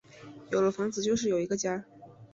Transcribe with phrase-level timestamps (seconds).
[0.51, 1.85] 有了房子就是有一个家